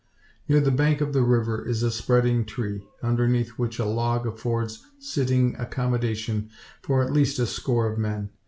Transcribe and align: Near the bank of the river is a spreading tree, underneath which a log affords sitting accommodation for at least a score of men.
Near 0.49 0.59
the 0.61 0.71
bank 0.71 0.99
of 0.99 1.13
the 1.13 1.21
river 1.21 1.63
is 1.63 1.83
a 1.83 1.91
spreading 1.91 2.43
tree, 2.43 2.87
underneath 3.03 3.49
which 3.59 3.77
a 3.77 3.85
log 3.85 4.25
affords 4.25 4.83
sitting 4.97 5.55
accommodation 5.59 6.49
for 6.81 7.03
at 7.03 7.13
least 7.13 7.37
a 7.37 7.45
score 7.45 7.85
of 7.85 7.99
men. 7.99 8.31